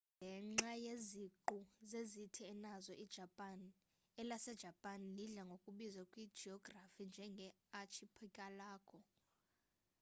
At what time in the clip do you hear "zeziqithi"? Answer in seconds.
1.89-2.43